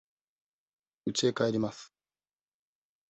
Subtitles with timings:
[1.05, 1.93] うちへ帰ります。